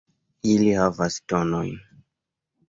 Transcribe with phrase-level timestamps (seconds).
[0.53, 1.77] Ili havas tonojn.